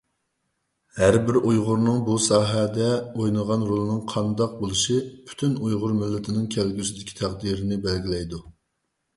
ھەربىر 0.99 1.35
ئۇيغۇرنىڭ 1.49 1.99
بۇ 2.07 2.15
ساھەدە 2.27 2.87
ئوينىغان 3.01 3.65
رولىنىڭ 3.73 3.99
قانداق 4.13 4.55
بولۇشى 4.63 4.97
پۈتۈن 5.29 5.55
ئۇيغۇر 5.67 5.95
مىللىتىنىڭ 6.01 6.51
كەلگۈسىدىكى 6.57 7.17
تەقدىرىنى 7.23 7.79
بەلگىلەيدۇ. 7.87 8.43